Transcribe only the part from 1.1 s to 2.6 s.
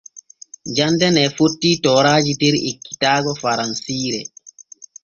ne fotti tooraaji der